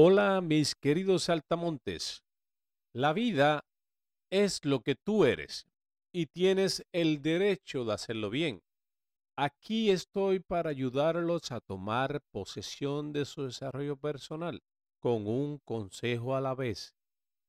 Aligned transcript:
Hola 0.00 0.40
mis 0.40 0.76
queridos 0.76 1.24
saltamontes. 1.24 2.22
La 2.92 3.12
vida 3.12 3.64
es 4.30 4.64
lo 4.64 4.78
que 4.78 4.94
tú 4.94 5.24
eres 5.24 5.66
y 6.12 6.26
tienes 6.26 6.86
el 6.92 7.20
derecho 7.20 7.84
de 7.84 7.94
hacerlo 7.94 8.30
bien. 8.30 8.62
Aquí 9.34 9.90
estoy 9.90 10.38
para 10.38 10.70
ayudarlos 10.70 11.50
a 11.50 11.58
tomar 11.58 12.20
posesión 12.30 13.12
de 13.12 13.24
su 13.24 13.42
desarrollo 13.42 13.96
personal 13.96 14.62
con 15.00 15.26
un 15.26 15.58
consejo 15.64 16.36
a 16.36 16.40
la 16.40 16.54
vez. 16.54 16.94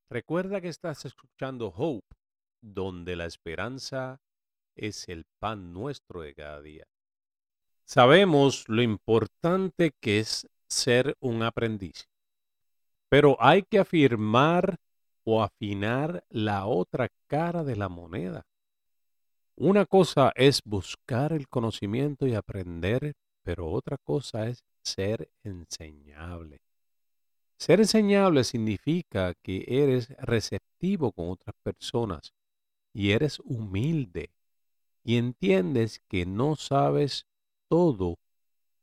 Recuerda 0.09 0.59
que 0.59 0.69
estás 0.69 1.05
escuchando 1.05 1.67
Hope, 1.67 2.15
donde 2.61 3.15
la 3.15 3.27
esperanza 3.27 4.21
es 4.75 5.07
el 5.07 5.25
pan 5.37 5.71
nuestro 5.71 6.23
de 6.23 6.33
cada 6.33 6.61
día. 6.63 6.87
Sabemos 7.85 8.67
lo 8.67 8.81
importante 8.81 9.91
que 10.01 10.17
es 10.17 10.47
ser 10.67 11.15
un 11.19 11.43
aprendiz. 11.43 12.09
Pero 13.09 13.35
hay 13.39 13.63
que 13.63 13.79
afirmar 13.79 14.77
o 15.23 15.43
afinar 15.43 16.23
la 16.29 16.65
otra 16.65 17.09
cara 17.27 17.63
de 17.63 17.75
la 17.75 17.89
moneda. 17.89 18.45
Una 19.55 19.85
cosa 19.85 20.31
es 20.35 20.61
buscar 20.63 21.33
el 21.33 21.49
conocimiento 21.49 22.25
y 22.25 22.33
aprender, 22.33 23.13
pero 23.43 23.69
otra 23.69 23.97
cosa 23.97 24.47
es 24.47 24.63
ser 24.81 25.29
enseñable. 25.43 26.61
Ser 27.57 27.81
enseñable 27.81 28.45
significa 28.45 29.33
que 29.43 29.65
eres 29.67 30.09
receptivo 30.19 31.11
con 31.11 31.29
otras 31.29 31.55
personas 31.61 32.33
y 32.93 33.11
eres 33.11 33.39
humilde 33.41 34.31
y 35.03 35.17
entiendes 35.17 35.99
que 36.07 36.25
no 36.25 36.55
sabes 36.55 37.25
todo 37.67 38.17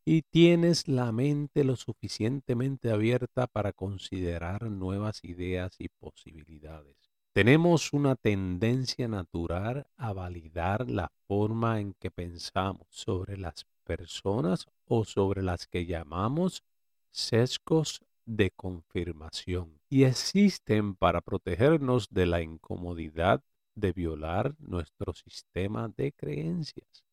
y 0.09 0.23
tienes 0.23 0.87
la 0.87 1.11
mente 1.11 1.65
lo 1.65 1.75
suficientemente 1.75 2.93
abierta 2.93 3.49
para 3.49 3.73
considerar 3.73 4.71
nuevas 4.71 5.25
ideas 5.25 5.75
y 5.81 5.89
posibilidades. 5.89 6.97
Tenemos 7.33 7.93
una 7.93 8.15
tendencia 8.15 9.09
natural 9.09 9.89
a 9.97 10.13
validar 10.13 10.89
la 10.89 11.11
forma 11.27 11.81
en 11.81 11.93
que 11.95 12.13
pensamos 12.13 12.87
sobre 12.89 13.37
las 13.37 13.67
personas 13.83 14.67
o 14.85 15.05
sobre 15.05 15.43
las 15.43 15.67
que 15.67 15.87
llamamos 15.87 16.63
sesgos 17.11 18.01
de 18.25 18.53
confirmación 18.53 19.81
y 19.91 20.05
existen 20.05 20.95
para 20.95 21.21
protegernos 21.21 22.09
de 22.11 22.27
la 22.27 22.43
incomodidad 22.43 23.43
de 23.75 23.93
violar 23.93 24.55
nuestro 24.61 25.13
sistema 25.15 25.93
de 25.97 26.13
creencias. 26.13 27.06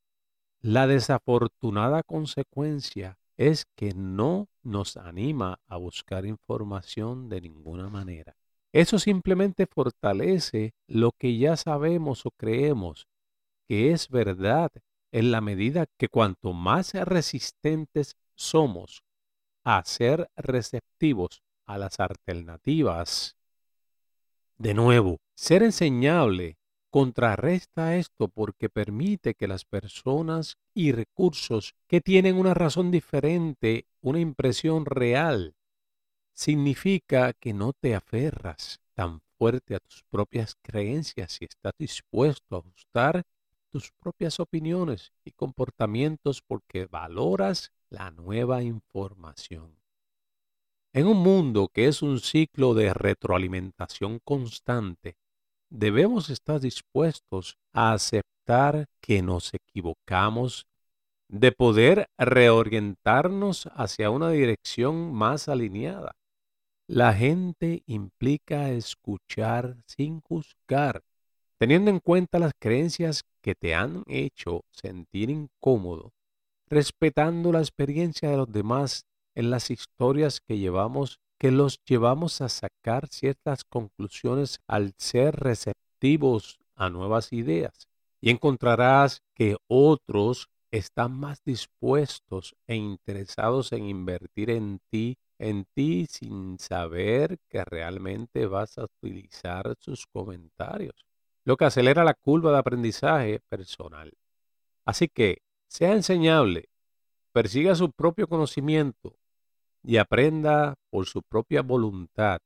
La 0.66 0.88
desafortunada 0.88 2.04
consecuencia 2.04 3.18
es 3.36 3.66
que 3.76 3.94
no 3.94 4.48
nos 4.62 4.96
anima 4.96 5.60
a 5.68 5.76
buscar 5.76 6.26
información 6.26 7.28
de 7.28 7.42
ninguna 7.42 7.90
manera. 7.90 8.38
Eso 8.72 8.98
simplemente 8.98 9.68
fortalece 9.68 10.74
lo 10.88 11.12
que 11.12 11.38
ya 11.38 11.58
sabemos 11.58 12.26
o 12.26 12.32
creemos 12.32 13.10
que 13.68 13.92
es 13.92 14.08
verdad 14.08 14.72
en 15.12 15.32
la 15.32 15.42
medida 15.42 15.86
que 15.98 16.08
cuanto 16.08 16.54
más 16.54 16.94
resistentes 16.94 18.16
somos 18.34 19.04
a 19.66 19.84
ser 19.84 20.30
receptivos 20.38 21.44
a 21.66 21.78
las 21.78 22.00
alternativas. 22.00 23.36
De 24.58 24.74
nuevo, 24.74 25.18
ser 25.36 25.62
enseñable 25.62 26.56
contrarresta 26.94 27.96
esto 27.96 28.28
porque 28.28 28.70
permite 28.70 29.34
que 29.34 29.48
las 29.48 29.66
personas 29.66 30.60
y 30.76 30.92
recursos 30.92 31.74
que 31.88 32.02
tienen 32.02 32.38
una 32.38 32.54
razón 32.54 32.92
diferente, 32.92 33.88
una 34.00 34.20
impresión 34.20 34.86
real, 34.86 35.56
significa 36.34 37.34
que 37.34 37.52
no 37.52 37.74
te 37.74 37.96
aferras 37.96 38.80
tan 38.94 39.22
fuerte 39.40 39.74
a 39.74 39.80
tus 39.80 40.04
propias 40.04 40.54
creencias 40.62 41.42
y 41.42 41.46
estás 41.46 41.74
dispuesto 41.80 42.58
a 42.58 42.60
ajustar 42.60 43.24
tus 43.70 43.92
propias 44.00 44.40
opiniones 44.40 45.14
y 45.26 45.32
comportamientos 45.32 46.44
porque 46.44 46.86
valoras 46.86 47.72
la 47.90 48.12
nueva 48.12 48.62
información. 48.62 49.80
En 50.94 51.08
un 51.08 51.18
mundo 51.18 51.70
que 51.74 51.88
es 51.88 52.04
un 52.04 52.20
ciclo 52.20 52.76
de 52.76 52.94
retroalimentación 52.94 54.20
constante, 54.20 55.18
debemos 55.74 56.30
estar 56.30 56.60
dispuestos 56.60 57.58
a 57.74 57.94
aceptar 57.94 58.86
que 59.02 59.24
nos 59.24 59.52
equivocamos, 59.54 60.68
de 61.28 61.52
poder 61.52 62.06
reorientarnos 62.16 63.68
hacia 63.74 64.12
una 64.12 64.30
dirección 64.30 65.12
más 65.14 65.50
alineada. 65.50 66.12
La 66.88 67.14
gente 67.14 67.82
implica 67.88 68.70
escuchar 68.70 69.78
sin 69.88 70.22
juzgar, 70.22 71.02
teniendo 71.58 71.90
en 71.90 72.00
cuenta 72.00 72.38
las 72.38 72.52
creencias 72.60 73.24
que 73.42 73.56
te 73.56 73.74
han 73.74 74.04
hecho 74.06 74.62
sentir 74.72 75.32
incómodo, 75.32 76.12
respetando 76.70 77.52
la 77.52 77.60
experiencia 77.60 78.30
de 78.30 78.38
los 78.38 78.52
demás 78.52 79.06
en 79.34 79.50
las 79.50 79.72
historias 79.72 80.40
que 80.40 80.60
llevamos 80.60 81.18
que 81.44 81.52
los 81.52 81.84
llevamos 81.84 82.40
a 82.40 82.48
sacar 82.48 83.10
ciertas 83.10 83.66
conclusiones 83.66 84.62
al 84.66 84.94
ser 84.98 85.36
receptivos 85.36 86.58
a 86.74 86.90
nuevas 86.90 87.34
ideas. 87.34 87.90
Y 88.22 88.30
encontrarás 88.30 89.22
que 89.36 89.58
otros 89.68 90.48
están 90.72 91.20
más 91.20 91.44
dispuestos 91.44 92.56
e 92.66 92.78
interesados 92.78 93.74
en 93.74 93.84
invertir 93.90 94.52
en 94.52 94.80
ti, 94.90 95.18
en 95.38 95.66
ti 95.66 96.06
sin 96.10 96.60
saber 96.60 97.38
que 97.50 97.66
realmente 97.66 98.46
vas 98.46 98.78
a 98.78 98.86
utilizar 98.86 99.76
sus 99.82 100.08
comentarios, 100.08 101.06
lo 101.44 101.58
que 101.58 101.66
acelera 101.66 102.06
la 102.06 102.14
curva 102.14 102.54
de 102.54 102.60
aprendizaje 102.60 103.42
personal. 103.50 104.14
Así 104.86 105.10
que 105.10 105.40
sea 105.68 105.92
enseñable, 105.92 106.70
persiga 107.34 107.76
su 107.76 107.92
propio 107.92 108.30
conocimiento, 108.30 109.18
y 109.84 109.98
aprenda 109.98 110.76
por 110.90 111.06
su 111.06 111.22
propia 111.22 111.62
voluntad, 111.62 112.40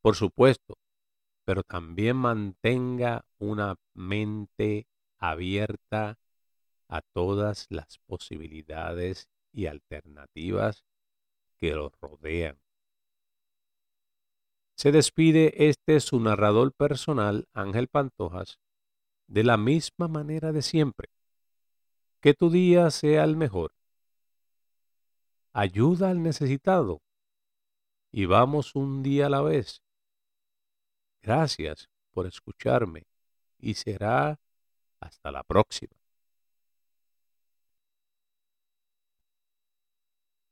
por 0.00 0.16
supuesto, 0.16 0.78
pero 1.44 1.62
también 1.64 2.16
mantenga 2.16 3.24
una 3.38 3.76
mente 3.94 4.86
abierta 5.18 6.18
a 6.88 7.00
todas 7.00 7.66
las 7.68 7.98
posibilidades 8.06 9.28
y 9.52 9.66
alternativas 9.66 10.84
que 11.56 11.74
lo 11.74 11.90
rodean. 12.00 12.58
Se 14.74 14.92
despide 14.92 15.68
este 15.68 16.00
su 16.00 16.18
narrador 16.20 16.72
personal, 16.72 17.48
Ángel 17.52 17.88
Pantojas, 17.88 18.58
de 19.26 19.44
la 19.44 19.56
misma 19.56 20.08
manera 20.08 20.52
de 20.52 20.62
siempre. 20.62 21.08
Que 22.20 22.34
tu 22.34 22.50
día 22.50 22.90
sea 22.90 23.24
el 23.24 23.36
mejor 23.36 23.72
ayuda 25.52 26.10
al 26.10 26.22
necesitado 26.22 27.02
y 28.10 28.26
vamos 28.26 28.74
un 28.74 29.02
día 29.02 29.26
a 29.26 29.30
la 29.30 29.42
vez. 29.42 29.82
Gracias 31.22 31.88
por 32.12 32.26
escucharme 32.26 33.06
y 33.58 33.74
será 33.74 34.38
hasta 35.00 35.30
la 35.30 35.42
próxima. 35.42 36.01